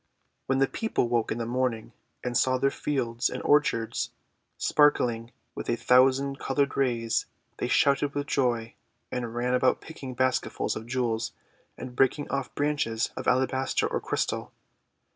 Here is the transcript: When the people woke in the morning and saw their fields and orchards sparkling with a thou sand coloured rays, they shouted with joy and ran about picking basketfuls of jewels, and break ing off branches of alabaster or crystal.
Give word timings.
When 0.47 0.57
the 0.57 0.65
people 0.65 1.09
woke 1.09 1.31
in 1.31 1.37
the 1.37 1.45
morning 1.45 1.93
and 2.23 2.35
saw 2.35 2.57
their 2.57 2.71
fields 2.71 3.29
and 3.29 3.39
orchards 3.43 4.09
sparkling 4.57 5.31
with 5.53 5.69
a 5.69 5.75
thou 5.75 6.09
sand 6.09 6.39
coloured 6.39 6.75
rays, 6.75 7.27
they 7.57 7.67
shouted 7.67 8.15
with 8.15 8.25
joy 8.25 8.73
and 9.11 9.35
ran 9.35 9.53
about 9.53 9.79
picking 9.79 10.15
basketfuls 10.15 10.75
of 10.75 10.87
jewels, 10.87 11.33
and 11.77 11.95
break 11.95 12.17
ing 12.17 12.27
off 12.31 12.55
branches 12.55 13.11
of 13.15 13.27
alabaster 13.27 13.85
or 13.85 14.01
crystal. 14.01 14.51